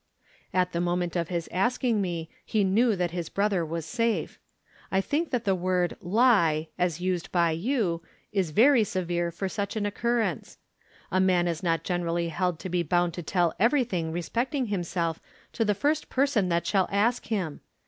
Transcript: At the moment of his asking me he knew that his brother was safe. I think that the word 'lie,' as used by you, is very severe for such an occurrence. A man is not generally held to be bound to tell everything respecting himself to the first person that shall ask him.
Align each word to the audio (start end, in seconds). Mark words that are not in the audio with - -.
At 0.51 0.71
the 0.71 0.81
moment 0.81 1.15
of 1.15 1.27
his 1.27 1.47
asking 1.51 2.01
me 2.01 2.27
he 2.43 2.63
knew 2.63 2.95
that 2.95 3.11
his 3.11 3.29
brother 3.29 3.63
was 3.63 3.85
safe. 3.85 4.39
I 4.91 4.99
think 4.99 5.29
that 5.29 5.43
the 5.43 5.53
word 5.53 5.95
'lie,' 6.01 6.69
as 6.75 6.99
used 6.99 7.31
by 7.31 7.51
you, 7.51 8.01
is 8.31 8.49
very 8.49 8.83
severe 8.83 9.29
for 9.29 9.47
such 9.47 9.75
an 9.75 9.85
occurrence. 9.85 10.57
A 11.11 11.19
man 11.19 11.47
is 11.47 11.61
not 11.61 11.83
generally 11.83 12.29
held 12.29 12.57
to 12.61 12.67
be 12.69 12.81
bound 12.81 13.13
to 13.13 13.21
tell 13.21 13.53
everything 13.59 14.11
respecting 14.11 14.65
himself 14.73 15.19
to 15.53 15.63
the 15.63 15.75
first 15.75 16.09
person 16.09 16.49
that 16.49 16.65
shall 16.65 16.89
ask 16.91 17.27
him. 17.27 17.61